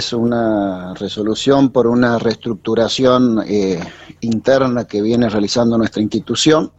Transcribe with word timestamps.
es 0.00 0.14
una 0.14 0.94
resolución 0.94 1.70
por 1.70 1.86
una 1.86 2.18
reestructuración 2.18 3.44
eh, 3.46 3.78
interna 4.20 4.86
que 4.86 5.02
viene 5.02 5.28
realizando 5.28 5.76
nuestra 5.76 6.00
institución, 6.00 6.72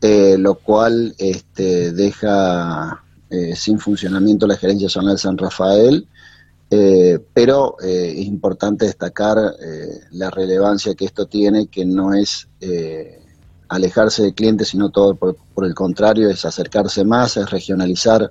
eh, 0.00 0.36
lo 0.38 0.54
cual 0.54 1.14
este, 1.18 1.92
deja 1.92 3.04
eh, 3.28 3.54
sin 3.54 3.78
funcionamiento 3.78 4.46
la 4.46 4.56
gerencia 4.56 4.88
zonal 4.88 5.18
San 5.18 5.36
Rafael, 5.38 6.08
pero 7.32 7.76
es 7.80 8.26
importante 8.26 8.86
destacar 8.86 9.36
la 10.10 10.30
relevancia 10.30 10.96
que 10.96 11.04
esto 11.04 11.26
tiene, 11.26 11.68
que 11.68 11.84
no 11.86 12.12
es 12.12 12.48
alejarse 13.68 14.24
del 14.24 14.34
cliente, 14.34 14.64
sino 14.64 14.90
todo 14.90 15.14
por, 15.14 15.36
el 15.64 15.74
contrario, 15.74 16.28
es 16.28 16.44
acercarse 16.44 17.04
más, 17.04 17.36
es 17.36 17.48
regionalizar 17.50 18.28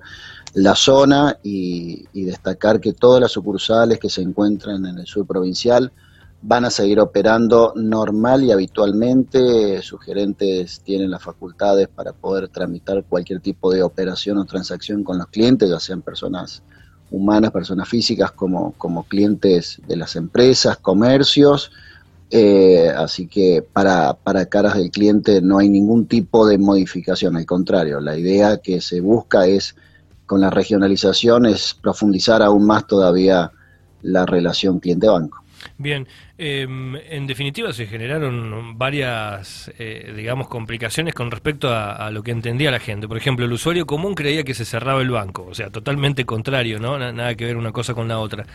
la 0.55 0.75
zona 0.75 1.37
y, 1.43 2.05
destacar 2.13 2.79
que 2.79 2.93
todas 2.93 3.21
las 3.21 3.31
sucursales 3.31 3.99
que 3.99 4.09
se 4.09 4.21
encuentran 4.21 4.85
en 4.85 4.99
el 4.99 5.05
sur 5.05 5.27
provincial 5.27 5.91
van 6.41 6.65
a 6.65 6.69
seguir 6.69 6.99
operando 6.99 7.73
normal 7.75 8.43
y 8.43 8.51
habitualmente. 8.51 9.81
Sus 9.81 10.01
gerentes 10.01 10.81
tienen 10.81 11.11
las 11.11 11.21
facultades 11.21 11.87
para 11.87 12.13
poder 12.13 12.47
tramitar 12.47 13.03
cualquier 13.03 13.41
tipo 13.41 13.71
de 13.71 13.83
operación 13.83 14.37
o 14.37 14.45
transacción 14.45 15.03
con 15.03 15.17
los 15.17 15.27
clientes, 15.27 15.69
ya 15.69 15.79
sean 15.79 16.01
personas 16.01 16.63
humanas, 17.11 17.51
personas 17.51 17.87
físicas, 17.87 18.31
como, 18.31 18.73
como 18.77 19.03
clientes 19.03 19.81
de 19.87 19.95
las 19.95 20.15
empresas, 20.15 20.77
comercios 20.77 21.71
eh, 22.31 22.89
así 22.89 23.27
que 23.27 23.61
para, 23.61 24.13
para 24.15 24.47
caras 24.47 24.75
del 24.75 24.89
cliente 24.89 25.41
no 25.41 25.59
hay 25.59 25.69
ningún 25.69 26.07
tipo 26.07 26.47
de 26.47 26.57
modificación, 26.57 27.35
al 27.35 27.45
contrario, 27.45 27.99
la 27.99 28.17
idea 28.17 28.57
que 28.57 28.81
se 28.81 28.99
busca 28.99 29.45
es, 29.45 29.75
con 30.25 30.41
la 30.41 30.49
regionalización, 30.49 31.45
es 31.45 31.73
profundizar 31.73 32.41
aún 32.41 32.65
más 32.65 32.87
todavía 32.87 33.51
la 34.01 34.25
relación 34.25 34.79
cliente-banco. 34.79 35.45
Bien, 35.77 36.07
em, 36.37 36.95
en 36.95 37.27
definitiva 37.27 37.73
se 37.73 37.87
generaron 37.87 38.77
varias, 38.77 39.71
eh, 39.79 40.13
digamos, 40.15 40.47
complicaciones 40.47 41.13
con 41.13 41.31
respecto 41.31 41.73
a, 41.73 42.09
lo 42.11 42.23
que 42.23 42.31
entendía 42.31 42.71
la 42.71 42.79
gente. 42.79 43.07
Por 43.07 43.17
ejemplo, 43.17 43.45
el 43.45 43.51
usuario 43.51 43.85
común 43.85 44.15
creía 44.15 44.43
que 44.43 44.53
se 44.53 44.65
cerraba 44.65 45.01
el 45.01 45.09
banco, 45.09 45.45
o 45.49 45.53
sea, 45.53 45.69
totalmente 45.69 46.25
contrario, 46.25 46.79
¿no? 46.79 46.97
Nada 46.99 47.35
que 47.35 47.45
ver 47.45 47.57
una 47.57 47.71
cosa 47.71 47.93
con 47.93 48.07
la 48.07 48.19
otra. 48.19 48.45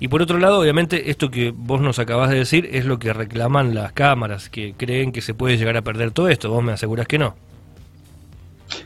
Y 0.00 0.08
por 0.08 0.22
otro 0.22 0.38
lado, 0.38 0.60
obviamente, 0.60 1.10
esto 1.10 1.30
que 1.30 1.52
vos 1.54 1.80
nos 1.80 1.98
acabás 1.98 2.30
de 2.30 2.36
decir 2.36 2.68
es 2.72 2.86
lo 2.86 2.98
que 2.98 3.12
reclaman 3.12 3.74
las 3.74 3.92
cámaras, 3.92 4.48
que 4.48 4.74
creen 4.76 5.12
que 5.12 5.20
se 5.20 5.34
puede 5.34 5.56
llegar 5.56 5.76
a 5.76 5.82
perder 5.82 6.10
todo 6.12 6.28
esto. 6.28 6.50
Vos 6.50 6.64
me 6.64 6.72
asegurás 6.72 7.06
que 7.06 7.18
no. 7.18 7.36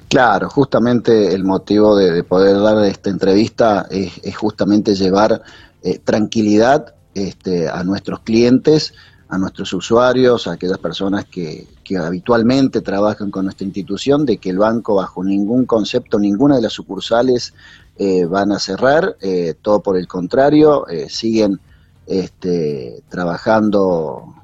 Claro, 0.09 0.49
justamente 0.49 1.35
el 1.35 1.45
motivo 1.45 1.95
de, 1.95 2.25
poder 2.25 2.59
dar 2.61 2.83
esta 2.87 3.11
entrevista 3.11 3.87
es, 3.91 4.35
justamente 4.37 4.95
llevar 4.95 5.43
eh, 5.83 5.99
tranquilidad 5.99 6.95
este, 7.13 7.69
a 7.69 7.85
nuestros 7.85 8.21
clientes, 8.21 8.95
a 9.29 9.37
nuestros 9.37 9.71
usuarios, 9.75 10.47
a 10.47 10.53
aquellas 10.53 10.79
personas 10.79 11.27
que, 11.27 11.67
habitualmente 11.99 12.83
trabajan 12.83 13.31
con 13.31 13.45
nuestra 13.45 13.67
institución, 13.67 14.27
de 14.27 14.37
que 14.39 14.51
el 14.51 14.59
banco 14.59 14.95
bajo 14.95 15.25
ningún 15.25 15.65
concepto, 15.65 16.19
ninguna 16.19 16.57
de 16.57 16.63
las 16.63 16.75
sucursales 16.75 17.55
eh, 17.97 18.27
van 18.27 18.53
a 18.53 18.59
cerrar, 18.59 19.17
eh, 19.23 19.55
todo 19.61 19.81
por 19.81 19.97
el 19.97 20.07
contrario, 20.07 20.85
siguen 21.09 21.61
este, 22.07 23.03
trabajando 23.09 24.35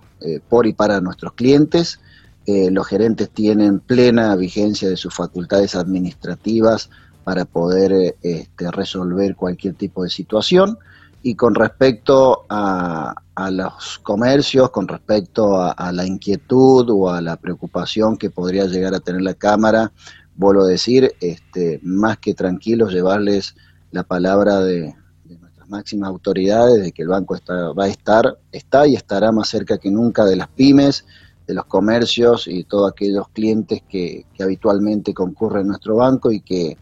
por 0.49 0.67
y 0.67 0.73
para 0.73 1.03
nuestros 1.03 1.35
clientes. 1.35 2.01
Los 2.47 2.87
gerentes 2.87 3.31
tienen 3.31 3.81
plena 3.81 4.37
vigencia 4.37 4.89
de 4.89 4.97
sus 4.97 5.15
facultades 5.15 5.75
administrativas 5.75 6.91
para 7.25 7.47
poder 7.47 8.17
este, 8.23 8.71
resolver 8.71 9.35
cualquier 9.35 9.75
tipo 9.75 10.05
de 10.05 10.11
situación. 10.11 10.79
Y 11.23 11.35
con 11.37 11.55
respecto 11.55 12.45
a, 12.51 13.15
los 13.51 13.99
comercios, 14.01 14.71
con 14.71 14.87
respecto 14.87 15.61
a, 15.61 15.91
la 15.91 16.07
inquietud 16.07 16.89
o 16.91 17.11
a 17.11 17.23
la 17.23 17.37
preocupación 17.37 18.19
que 18.19 18.31
podría 18.31 18.67
llegar 18.67 18.95
a 18.95 19.01
tener 19.01 19.23
la 19.23 19.33
Cámara, 19.33 19.91
vuelvo 20.37 20.65
a 20.65 20.69
decir, 20.69 21.15
este, 21.21 21.81
más 21.83 22.19
que 22.19 22.35
tranquilos, 22.35 22.93
llevarles 22.93 23.55
la 23.91 24.03
palabra 24.03 24.61
de, 24.61 24.95
nuestras 25.25 25.69
máximas 25.69 26.09
autoridades 26.11 26.83
de 26.83 26.93
que 26.93 27.03
el 27.03 27.09
banco 27.09 27.35
está, 27.35 27.73
va 27.73 27.85
a 27.85 27.89
estar, 27.89 28.39
está 28.53 28.87
y 28.87 28.95
estará 28.95 29.33
más 29.33 29.49
cerca 29.49 29.79
que 29.79 29.91
nunca 29.91 30.27
de 30.27 30.37
las 30.37 30.49
pymes, 30.49 31.07
de 31.47 31.55
los 31.55 31.67
comercios 31.67 32.47
y 32.47 32.65
todos 32.65 32.93
aquellos 32.93 33.29
clientes 33.29 33.83
que, 33.89 34.25
que 34.35 34.43
habitualmente 34.43 35.13
concurren 35.13 35.67
a 35.67 35.69
nuestro 35.69 35.97
banco 35.97 36.33
y 36.33 36.41
que 36.41 36.77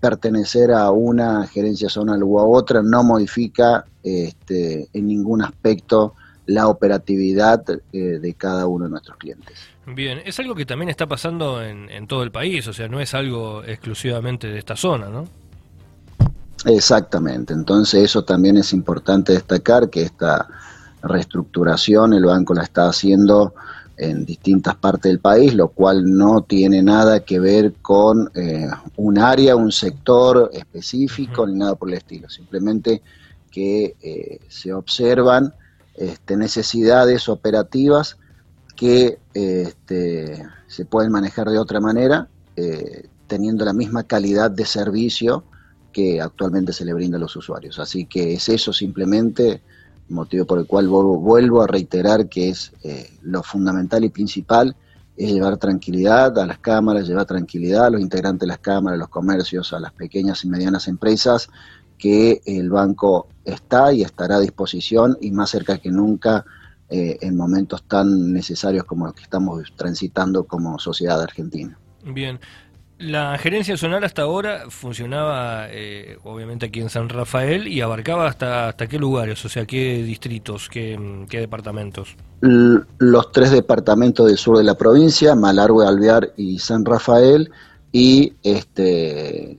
pertenecer 0.00 0.72
a 0.72 0.90
una 0.90 1.46
gerencia 1.46 1.88
zonal 1.88 2.22
u 2.22 2.38
a 2.38 2.44
otra 2.44 2.82
no 2.82 3.02
modifica 3.02 3.84
este, 4.02 4.88
en 4.92 5.06
ningún 5.06 5.42
aspecto 5.42 6.14
la 6.46 6.68
operatividad 6.68 7.62
eh, 7.92 7.98
de 7.98 8.34
cada 8.34 8.66
uno 8.66 8.86
de 8.86 8.90
nuestros 8.92 9.18
clientes. 9.18 9.58
Bien, 9.86 10.20
es 10.24 10.38
algo 10.38 10.54
que 10.54 10.64
también 10.64 10.88
está 10.88 11.06
pasando 11.06 11.62
en, 11.62 11.90
en, 11.90 12.06
todo 12.06 12.22
el 12.22 12.30
país, 12.30 12.66
o 12.68 12.72
sea, 12.72 12.88
no 12.88 13.00
es 13.00 13.12
algo 13.14 13.64
exclusivamente 13.64 14.46
de 14.46 14.58
esta 14.58 14.76
zona, 14.76 15.08
¿no? 15.08 15.26
Exactamente, 16.64 17.52
entonces 17.52 18.02
eso 18.02 18.24
también 18.24 18.56
es 18.56 18.72
importante 18.72 19.32
destacar 19.32 19.90
que 19.90 20.02
esta 20.02 20.48
reestructuración 21.02 22.14
el 22.14 22.24
banco 22.24 22.54
la 22.54 22.64
está 22.64 22.88
haciendo 22.88 23.54
en 23.98 24.24
distintas 24.24 24.76
partes 24.76 25.10
del 25.10 25.18
país, 25.18 25.54
lo 25.54 25.68
cual 25.68 26.16
no 26.16 26.42
tiene 26.42 26.82
nada 26.82 27.20
que 27.24 27.40
ver 27.40 27.74
con 27.82 28.30
eh, 28.34 28.68
un 28.96 29.18
área, 29.18 29.56
un 29.56 29.72
sector 29.72 30.50
específico, 30.52 31.46
ni 31.46 31.58
nada 31.58 31.74
por 31.74 31.88
el 31.88 31.96
estilo. 31.96 32.30
Simplemente 32.30 33.02
que 33.50 33.96
eh, 34.00 34.38
se 34.48 34.72
observan 34.72 35.52
este, 35.96 36.36
necesidades 36.36 37.28
operativas 37.28 38.18
que 38.76 39.18
este, 39.34 40.46
se 40.68 40.84
pueden 40.84 41.10
manejar 41.10 41.50
de 41.50 41.58
otra 41.58 41.80
manera, 41.80 42.28
eh, 42.54 43.08
teniendo 43.26 43.64
la 43.64 43.72
misma 43.72 44.04
calidad 44.04 44.50
de 44.50 44.64
servicio 44.64 45.44
que 45.92 46.20
actualmente 46.20 46.72
se 46.72 46.84
le 46.84 46.94
brinda 46.94 47.16
a 47.16 47.20
los 47.20 47.34
usuarios. 47.34 47.80
Así 47.80 48.04
que 48.04 48.34
es 48.34 48.48
eso 48.48 48.72
simplemente 48.72 49.62
motivo 50.08 50.44
por 50.44 50.58
el 50.58 50.66
cual 50.66 50.88
vuelvo 50.88 51.62
a 51.62 51.66
reiterar 51.66 52.28
que 52.28 52.48
es 52.50 52.72
eh, 52.82 53.10
lo 53.22 53.42
fundamental 53.42 54.04
y 54.04 54.08
principal 54.10 54.76
es 55.16 55.32
llevar 55.32 55.56
tranquilidad 55.56 56.38
a 56.38 56.46
las 56.46 56.58
cámaras, 56.58 57.08
llevar 57.08 57.26
tranquilidad 57.26 57.86
a 57.86 57.90
los 57.90 58.00
integrantes 58.00 58.40
de 58.40 58.46
las 58.46 58.58
cámaras, 58.58 58.96
a 58.96 59.00
los 59.00 59.08
comercios, 59.08 59.72
a 59.72 59.80
las 59.80 59.92
pequeñas 59.92 60.44
y 60.44 60.48
medianas 60.48 60.86
empresas, 60.86 61.48
que 61.98 62.40
el 62.46 62.70
banco 62.70 63.28
está 63.44 63.92
y 63.92 64.02
estará 64.02 64.36
a 64.36 64.40
disposición 64.40 65.18
y 65.20 65.32
más 65.32 65.50
cerca 65.50 65.78
que 65.78 65.90
nunca 65.90 66.44
eh, 66.88 67.18
en 67.20 67.36
momentos 67.36 67.82
tan 67.82 68.32
necesarios 68.32 68.84
como 68.84 69.06
los 69.06 69.14
que 69.14 69.22
estamos 69.22 69.62
transitando 69.76 70.44
como 70.44 70.78
sociedad 70.78 71.20
argentina. 71.20 71.76
Bien, 72.04 72.38
la 72.98 73.38
gerencia 73.38 73.76
zonal 73.76 74.02
hasta 74.02 74.22
ahora 74.22 74.64
funcionaba, 74.70 75.68
eh, 75.70 76.18
obviamente, 76.24 76.66
aquí 76.66 76.80
en 76.80 76.90
San 76.90 77.08
Rafael 77.08 77.68
y 77.68 77.80
abarcaba 77.80 78.26
hasta, 78.26 78.68
hasta 78.68 78.88
qué 78.88 78.98
lugares, 78.98 79.44
o 79.44 79.48
sea, 79.48 79.66
qué 79.66 80.02
distritos, 80.02 80.68
qué, 80.68 80.98
departamentos. 81.30 82.16
los 82.40 83.32
tres 83.32 83.52
departamentos 83.52 84.26
del 84.26 84.36
sur 84.36 84.58
de 84.58 84.64
la 84.64 84.76
provincia, 84.76 85.34
Malargüe, 85.36 85.86
Alvear 85.86 86.32
y 86.36 86.58
San 86.58 86.84
Rafael, 86.84 87.50
y 87.92 88.32
este 88.42 89.58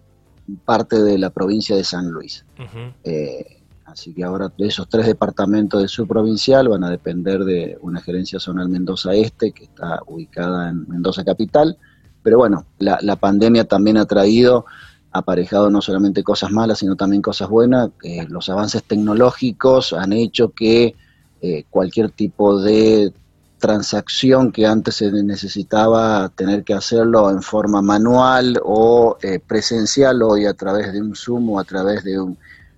parte 0.66 1.02
de 1.02 1.18
la 1.18 1.30
provincia 1.30 1.76
de 1.76 1.84
San 1.84 2.10
Luis. 2.10 2.44
Eh, 3.04 3.62
así 3.86 4.14
que 4.14 4.24
ahora 4.24 4.52
esos 4.58 4.90
tres 4.90 5.06
departamentos 5.06 5.80
del 5.80 5.90
sur 5.90 6.08
provincial 6.08 6.68
van 6.68 6.84
a 6.84 6.90
depender 6.90 7.46
de 7.46 7.78
una 7.82 8.02
gerencia 8.02 8.40
zonal 8.40 8.68
Mendoza 8.68 9.14
Este, 9.14 9.52
que 9.52 9.66
está 9.66 10.02
ubicada 10.08 10.70
en 10.70 10.88
Mendoza 10.90 11.24
Capital 11.24 11.78
pero 12.30 12.38
bueno, 12.38 12.68
la, 12.78 13.00
la 13.02 13.16
pandemia 13.16 13.66
también 13.66 13.98
ha 13.98 14.06
traído 14.06 14.68
aparejado 15.12 15.72
no 15.72 15.82
solamente 15.82 16.22
cosas 16.22 16.52
malas, 16.52 16.78
sino 16.78 16.96
también 16.96 17.24
cosas 17.24 17.50
buenas. 17.50 17.90
Eh, 18.04 18.28
los 18.30 18.50
avances 18.50 18.84
tecnológicos 18.84 19.94
han 19.94 20.14
hecho 20.14 20.52
que 20.52 20.94
eh, 21.42 21.64
cualquier 21.72 22.12
tipo 22.12 22.62
de 22.62 23.12
transacción 23.58 24.52
que 24.52 24.68
antes 24.68 24.98
se 24.98 25.12
necesitaba 25.12 26.30
tener 26.30 26.64
que 26.64 26.76
hacerlo 26.76 27.32
en 27.32 27.42
forma 27.42 27.82
manual 27.82 28.62
o 28.64 29.18
eh, 29.24 29.40
presencial, 29.40 30.22
hoy 30.22 30.46
a 30.46 30.54
través 30.54 30.94
de 30.94 31.02
un 31.02 31.16
Zoom 31.16 31.50
o 31.50 31.60
a 31.60 31.64
través 31.64 32.04
de 32.04 32.24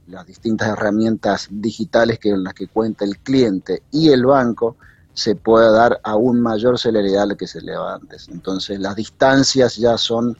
las 0.07 0.25
distintas 0.25 0.69
herramientas 0.69 1.49
digitales 1.51 2.19
que, 2.19 2.29
en 2.29 2.45
las 2.45 2.53
que 2.53 2.67
cuenta 2.67 3.03
el 3.03 3.17
cliente 3.17 3.83
y 3.91 4.11
el 4.11 4.25
banco, 4.25 4.77
se 5.13 5.35
pueda 5.35 5.71
dar 5.71 5.99
aún 6.03 6.41
mayor 6.41 6.79
celeridad 6.79 7.29
a 7.31 7.35
que 7.35 7.47
se 7.47 7.61
le 7.61 7.73
daba 7.73 7.95
antes. 7.95 8.27
Entonces 8.29 8.79
las 8.79 8.95
distancias 8.95 9.75
ya 9.75 9.97
son, 9.97 10.37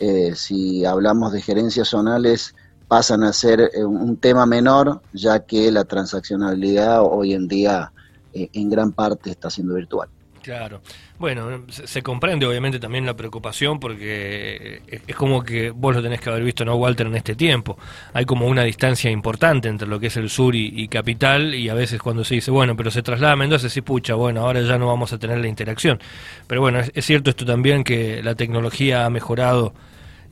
eh, 0.00 0.34
si 0.34 0.84
hablamos 0.84 1.32
de 1.32 1.42
gerencias 1.42 1.88
zonales, 1.88 2.54
pasan 2.88 3.24
a 3.24 3.32
ser 3.32 3.70
eh, 3.72 3.84
un 3.84 4.16
tema 4.16 4.46
menor, 4.46 5.00
ya 5.12 5.40
que 5.40 5.70
la 5.72 5.84
transaccionalidad 5.84 7.02
hoy 7.02 7.32
en 7.32 7.48
día 7.48 7.92
eh, 8.32 8.48
en 8.52 8.70
gran 8.70 8.92
parte 8.92 9.30
está 9.30 9.50
siendo 9.50 9.74
virtual. 9.74 10.08
Claro. 10.42 10.82
Bueno, 11.20 11.62
se, 11.68 12.02
comprende 12.02 12.46
obviamente 12.46 12.80
también 12.80 13.06
la 13.06 13.14
preocupación 13.14 13.78
porque 13.78 14.82
es, 15.06 15.14
como 15.14 15.44
que 15.44 15.70
vos 15.70 15.94
lo 15.94 16.02
tenés 16.02 16.20
que 16.20 16.30
haber 16.30 16.42
visto, 16.42 16.64
¿no, 16.64 16.74
Walter, 16.74 17.06
en 17.06 17.14
este 17.14 17.36
tiempo? 17.36 17.78
Hay 18.12 18.24
como 18.24 18.48
una 18.48 18.64
distancia 18.64 19.08
importante 19.08 19.68
entre 19.68 19.86
lo 19.86 20.00
que 20.00 20.08
es 20.08 20.16
el 20.16 20.28
sur 20.28 20.56
y, 20.56 20.88
capital 20.88 21.54
y 21.54 21.68
a 21.68 21.74
veces 21.74 22.02
cuando 22.02 22.24
se 22.24 22.34
dice, 22.34 22.50
bueno, 22.50 22.76
pero 22.76 22.90
se 22.90 23.02
traslada 23.02 23.34
a 23.34 23.36
Mendoza, 23.36 23.68
se 23.68 23.82
pucha, 23.82 24.14
bueno, 24.14 24.40
ahora 24.40 24.62
ya 24.62 24.78
no 24.78 24.88
vamos 24.88 25.12
a 25.12 25.18
tener 25.18 25.38
la 25.38 25.46
interacción. 25.46 26.00
Pero 26.48 26.60
bueno, 26.60 26.80
es 26.92 27.06
cierto 27.06 27.30
esto 27.30 27.46
también 27.46 27.84
que 27.84 28.20
la 28.22 28.34
tecnología 28.34 29.06
ha 29.06 29.10
mejorado 29.10 29.74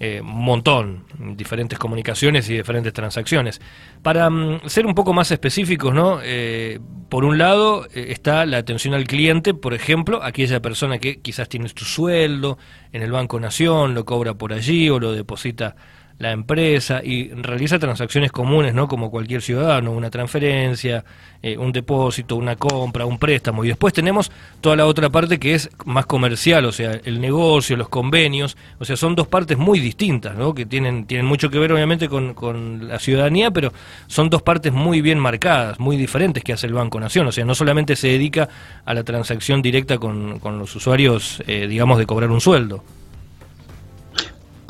eh, 0.02 0.22
un 0.22 0.42
montón, 0.42 1.04
diferentes 1.36 1.78
comunicaciones 1.78 2.48
y 2.48 2.56
diferentes 2.56 2.90
transacciones. 2.90 3.60
Para 4.02 4.30
mm, 4.30 4.62
ser 4.66 4.86
un 4.86 4.94
poco 4.94 5.12
más 5.12 5.30
específicos, 5.30 5.92
¿no? 5.92 6.20
Eh, 6.22 6.80
por 7.10 7.26
un 7.26 7.36
lado 7.36 7.86
eh, 7.94 8.06
está 8.08 8.46
la 8.46 8.56
atención 8.56 8.94
al 8.94 9.06
cliente, 9.06 9.52
por 9.52 9.74
ejemplo, 9.74 10.22
aquella 10.22 10.62
persona 10.62 10.98
que 10.98 11.20
quizás 11.20 11.50
tiene 11.50 11.68
su 11.68 11.84
sueldo 11.84 12.56
en 12.92 13.02
el 13.02 13.12
Banco 13.12 13.38
Nación, 13.38 13.92
lo 13.92 14.06
cobra 14.06 14.32
por 14.32 14.54
allí 14.54 14.88
o 14.88 14.98
lo 14.98 15.12
deposita 15.12 15.76
la 16.20 16.32
empresa 16.32 17.00
y 17.02 17.30
realiza 17.30 17.78
transacciones 17.78 18.30
comunes, 18.30 18.74
¿no? 18.74 18.86
Como 18.88 19.10
cualquier 19.10 19.40
ciudadano, 19.40 19.90
una 19.90 20.10
transferencia, 20.10 21.02
eh, 21.42 21.56
un 21.56 21.72
depósito, 21.72 22.36
una 22.36 22.56
compra, 22.56 23.06
un 23.06 23.18
préstamo. 23.18 23.64
Y 23.64 23.68
después 23.68 23.94
tenemos 23.94 24.30
toda 24.60 24.76
la 24.76 24.84
otra 24.84 25.08
parte 25.08 25.40
que 25.40 25.54
es 25.54 25.70
más 25.86 26.04
comercial, 26.04 26.66
o 26.66 26.72
sea, 26.72 27.00
el 27.04 27.22
negocio, 27.22 27.74
los 27.78 27.88
convenios, 27.88 28.58
o 28.78 28.84
sea, 28.84 28.96
son 28.96 29.14
dos 29.14 29.28
partes 29.28 29.56
muy 29.56 29.80
distintas, 29.80 30.36
¿no? 30.36 30.52
Que 30.52 30.66
tienen, 30.66 31.06
tienen 31.06 31.24
mucho 31.24 31.48
que 31.48 31.58
ver 31.58 31.72
obviamente 31.72 32.06
con, 32.06 32.34
con 32.34 32.86
la 32.86 32.98
ciudadanía, 32.98 33.50
pero 33.50 33.72
son 34.06 34.28
dos 34.28 34.42
partes 34.42 34.74
muy 34.74 35.00
bien 35.00 35.18
marcadas, 35.18 35.80
muy 35.80 35.96
diferentes 35.96 36.44
que 36.44 36.52
hace 36.52 36.66
el 36.66 36.74
Banco 36.74 37.00
Nación. 37.00 37.28
O 37.28 37.32
sea, 37.32 37.46
no 37.46 37.54
solamente 37.54 37.96
se 37.96 38.08
dedica 38.08 38.46
a 38.84 38.92
la 38.92 39.04
transacción 39.04 39.62
directa 39.62 39.96
con, 39.96 40.38
con 40.38 40.58
los 40.58 40.76
usuarios, 40.76 41.42
eh, 41.46 41.66
digamos, 41.66 41.96
de 41.96 42.04
cobrar 42.04 42.30
un 42.30 42.42
sueldo. 42.42 42.84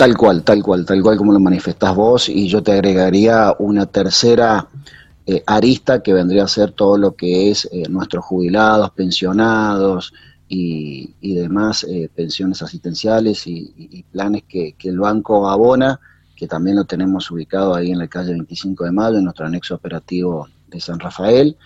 Tal 0.00 0.16
cual, 0.16 0.42
tal 0.44 0.62
cual, 0.62 0.86
tal 0.86 1.02
cual 1.02 1.18
como 1.18 1.30
lo 1.30 1.40
manifestás 1.40 1.94
vos, 1.94 2.30
y 2.30 2.48
yo 2.48 2.62
te 2.62 2.72
agregaría 2.72 3.54
una 3.58 3.84
tercera 3.84 4.66
eh, 5.26 5.42
arista 5.46 6.02
que 6.02 6.14
vendría 6.14 6.44
a 6.44 6.48
ser 6.48 6.72
todo 6.72 6.96
lo 6.96 7.14
que 7.14 7.50
es 7.50 7.68
eh, 7.70 7.82
nuestros 7.86 8.24
jubilados, 8.24 8.92
pensionados 8.92 10.14
y, 10.48 11.34
demás 11.34 11.84
eh, 11.84 12.08
pensiones 12.14 12.62
asistenciales 12.62 13.46
y, 13.46 14.02
planes 14.10 14.44
que, 14.48 14.74
el 14.84 14.98
banco 14.98 15.50
abona, 15.50 16.00
que 16.34 16.48
también 16.48 16.76
lo 16.76 16.86
tenemos 16.86 17.30
ubicado 17.30 17.74
ahí 17.74 17.90
en 17.90 17.98
la 17.98 18.08
calle 18.08 18.30
25 18.30 18.86
de 18.86 18.92
mayo, 18.92 19.18
en 19.18 19.24
nuestro 19.24 19.44
anexo 19.44 19.74
operativo 19.74 20.48
de 20.68 20.80
San 20.80 20.98
Rafael, 20.98 21.58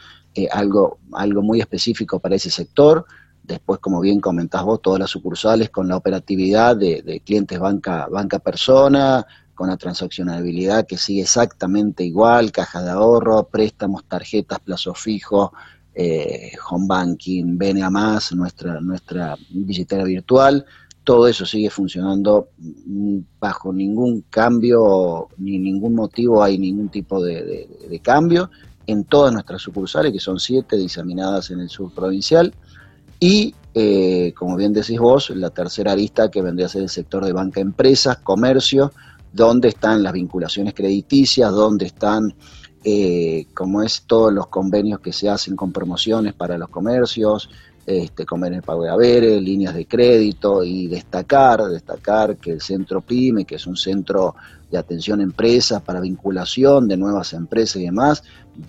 algo, 0.50 0.98
algo 1.12 1.40
muy 1.40 1.60
específico 1.60 2.19
para 2.19 2.34
ese 2.34 2.50
sector 2.50 3.06
Después, 3.46 3.79
como 3.79 4.00
bien 4.00 4.20
comentás 4.20 4.64
vos, 4.64 4.81
todas 4.81 4.99
las 4.99 5.11
sucursales 5.11 5.69
con 5.69 5.87
la 5.87 5.99
operatividad 5.99 6.76
de, 6.76 7.20
clientes 7.25 7.58
banca, 7.58 8.08
banca 8.11 8.38
persona, 8.38 9.26
con 9.55 9.69
la 9.69 9.76
transaccionabilidad 9.76 10.87
que 10.87 10.96
sigue 10.96 11.23
exactamente 11.23 12.05
igual, 12.05 12.50
caja 12.50 12.82
de 12.82 12.91
ahorro, 12.91 13.44
préstamos, 13.49 14.05
tarjetas, 14.06 14.61
plazo 14.61 14.94
fijo, 14.94 15.52
eh, 15.94 16.52
home 16.70 16.87
banking, 16.88 17.58
BNA 17.58 17.91
más, 17.91 18.32
nuestra, 18.32 18.81
nuestra 18.81 19.37
billetera 19.50 20.05
virtual, 20.05 20.64
todo 21.05 21.29
eso 21.29 21.44
sigue 21.44 21.69
funcionando 21.69 22.49
bajo 23.38 23.75
ningún 23.75 24.23
cambio, 24.31 25.29
ni 25.37 25.58
ningún 25.58 25.94
motivo 25.94 26.43
hay 26.43 26.56
ningún 26.56 26.88
tipo 26.88 27.23
de, 27.23 27.69
de 27.91 28.00
cambio 28.00 28.50
en 28.87 29.05
todas 29.05 29.35
nuestras 29.35 29.61
sucursales, 29.61 30.12
que 30.12 30.19
son 30.19 30.41
siete 30.41 30.76
diseminadas 30.76 31.50
en 31.50 31.61
el 31.61 31.69
sur 31.69 31.93
provincial. 31.93 32.55
Y, 33.20 33.55
eh, 33.75 34.32
como 34.37 34.56
bien 34.56 34.72
decís 34.72 34.99
vos, 34.99 35.31
la 35.31 35.50
tercera 35.50 35.93
arista 35.93 36.31
que 36.31 36.43
vendría 36.43 36.66
a 36.66 36.70
ser 36.70 36.82
el 36.82 36.88
sector 36.88 37.25
de 37.25 37.32
banca 37.32 37.61
empresas, 37.61 38.19
comercio, 38.19 38.93
donde 39.32 39.69
están 39.69 40.02
las 40.02 40.12
vinculaciones 40.12 40.75
crediticias, 40.75 41.50
donde 41.50 41.87
están, 41.87 42.34
eh, 42.84 43.46
como 43.55 43.82
es, 43.82 44.05
todos 44.06 44.32
los 44.32 44.46
convenios 44.46 45.00
que 45.00 45.12
se 45.12 45.28
hacen 45.28 45.56
con 45.56 45.72
promociones 45.72 46.34
para 46.34 46.56
los 46.56 46.69
comercios, 46.69 47.50
este, 47.86 48.25
convenios 48.25 48.62
de 48.62 48.66
pago 48.66 48.84
de 48.84 48.90
haberes, 48.90 49.42
líneas 49.42 49.75
de 49.75 49.86
crédito 49.86 50.64
y 50.64 50.86
destacar, 50.86 51.62
destacar 51.64 52.36
que 52.36 52.52
el 52.52 52.60
centro 52.60 53.00
PYME, 53.00 53.44
que 53.44 53.56
es 53.56 53.66
un 53.66 53.76
centro 53.76 54.34
de 54.70 54.78
atención 54.78 55.20
a 55.20 55.25
empresas 55.25 55.82
para 55.82 56.00
vinculación 56.00 56.88
de 56.88 56.96
nuevas 56.96 57.32
empresas 57.32 57.76
y 57.76 57.84
demás, 57.84 58.22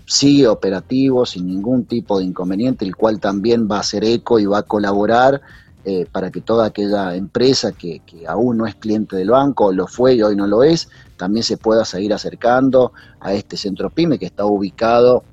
sigue 0.05 0.47
operativo 0.47 1.25
sin 1.25 1.47
ningún 1.47 1.85
tipo 1.85 2.19
de 2.19 2.25
inconveniente, 2.25 2.85
el 2.85 2.95
cual 2.95 3.19
también 3.19 3.67
va 3.69 3.77
a 3.77 3.81
hacer 3.81 4.03
eco 4.03 4.39
y 4.39 4.45
va 4.45 4.59
a 4.59 4.63
colaborar 4.63 5.41
eh, 5.87 6.07
para 6.11 6.31
que 6.31 6.41
toda 6.41 6.65
aquella 6.65 7.15
empresa 7.15 7.71
que, 7.71 8.01
aún 8.27 8.57
no 8.57 8.65
es 8.65 8.75
cliente 8.75 9.15
del 9.15 9.29
banco, 9.29 9.71
lo 9.71 9.87
fue 9.87 10.15
y 10.15 10.23
hoy 10.23 10.35
no 10.35 10.47
lo 10.47 10.63
es, 10.63 10.89
también 11.15 11.43
se 11.43 11.57
pueda 11.57 11.85
seguir 11.85 12.11
acercando 12.11 12.91
a 13.19 13.33
este 13.33 13.55
centro 13.55 13.89
PYME 13.89 14.17
que 14.19 14.25
está 14.25 14.45
ubicado 14.45 15.23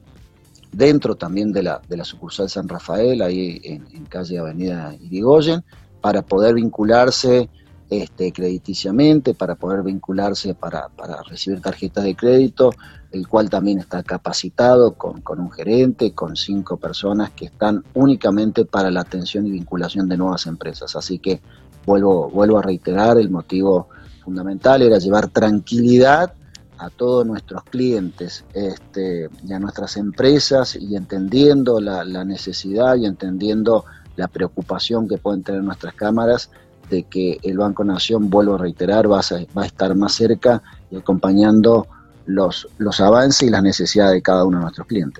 dentro 0.73 1.15
también 1.15 1.53
de 1.53 1.63
la, 1.63 1.81
de 1.89 1.97
la 1.97 2.05
sucursal 2.05 2.49
San 2.49 2.69
Rafael, 2.69 3.23
ahí 3.23 3.61
en, 3.63 4.05
calle 4.07 4.39
Avenida 4.39 4.95
Irigoyen, 5.01 5.63
para 6.01 6.23
poder 6.23 6.55
vincularse 6.55 7.49
este, 7.89 8.33
crediticiamente, 8.33 9.35
para 9.35 9.55
poder 9.55 9.83
vincularse 9.83 10.55
para, 10.55 10.89
para, 10.89 11.23
recibir 11.23 11.61
tarjetas 11.61 12.05
de 12.05 12.17
crédito, 12.17 12.73
el 13.11 13.29
cual 13.29 13.51
también 13.51 13.79
está 13.79 14.03
capacitado 14.03 14.95
con, 14.95 15.21
con, 15.21 15.41
un 15.41 15.51
gerente, 15.51 16.13
con 16.13 16.35
cinco 16.35 16.79
personas 16.79 17.31
que 17.31 17.47
están 17.47 17.85
únicamente 17.95 18.65
para 18.65 18.91
la 18.91 19.03
atención 19.03 19.47
y 19.47 19.51
vinculación 19.51 20.09
de 20.09 20.17
nuevas 20.17 20.47
empresas. 20.47 20.97
Así 20.97 21.19
que 21.19 21.41
vuelvo, 21.85 22.31
vuelvo 22.31 22.59
a 22.59 22.63
reiterar, 22.63 23.19
el 23.19 23.31
motivo 23.31 23.89
fundamental 24.25 24.81
era 24.83 24.99
llevar 24.99 25.29
tranquilidad 25.29 26.33
a 26.83 26.91
todos 26.91 27.25
nuestros 27.25 27.63
clientes 27.65 28.45
este, 28.55 29.31
y 29.47 29.53
a 29.53 29.59
nuestras 29.61 29.97
empresas 29.97 30.75
y 30.75 30.97
entendiendo 30.97 31.81
la, 31.81 32.25
necesidad 32.25 32.97
y 32.97 33.07
entendiendo 33.07 33.85
la 34.17 34.27
preocupación 34.27 35.09
que 35.09 35.17
pueden 35.17 35.45
tener 35.45 35.63
nuestras 35.63 35.95
cámaras 35.95 36.51
de 36.91 37.05
que 37.05 37.39
el 37.43 37.57
Banco 37.57 37.85
Nación, 37.85 38.29
vuelvo 38.29 38.57
a 38.57 38.59
reiterar, 38.59 39.11
va 39.11 39.21
a, 39.21 39.23
va 39.57 39.63
a 39.63 39.67
estar 39.67 39.95
más 39.95 40.15
cerca 40.15 40.61
y 40.91 40.97
acompañando 40.97 41.87
los, 42.27 42.69
los 42.79 43.01
avances 43.01 43.49
y 43.49 43.51
las 43.51 43.63
necesidades 43.63 44.15
de 44.15 44.23
cada 44.23 44.45
uno 44.45 44.59
de 44.59 44.63
nuestros 44.63 44.87
clientes. 44.89 45.11